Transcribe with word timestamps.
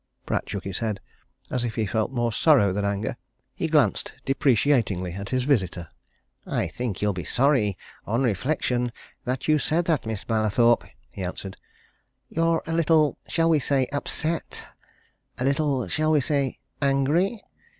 Pratt 0.25 0.49
shook 0.49 0.63
his 0.63 0.79
head 0.79 0.99
as 1.51 1.63
if 1.63 1.75
he 1.75 1.85
felt 1.85 2.11
more 2.11 2.33
sorrow 2.33 2.73
than 2.73 2.83
anger. 2.83 3.15
He 3.53 3.67
glanced 3.67 4.13
deprecatingly 4.25 5.13
at 5.13 5.29
his 5.29 5.43
visitor. 5.43 5.89
"I 6.43 6.69
think 6.69 7.03
you'll 7.03 7.13
be 7.13 7.23
sorry 7.23 7.77
on 8.07 8.23
reflection 8.23 8.91
that 9.25 9.47
you 9.47 9.59
said 9.59 9.85
that, 9.85 10.07
Miss 10.07 10.27
Mallathorpe," 10.27 10.85
he 11.11 11.21
answered. 11.23 11.55
"You're 12.29 12.63
a 12.65 12.73
little 12.73 13.19
shall 13.27 13.49
we 13.51 13.59
say 13.59 13.85
upset? 13.93 14.65
A 15.37 15.43
little 15.45 15.87
shall 15.87 16.09
we 16.13 16.21
say 16.21 16.57
angry? 16.81 17.43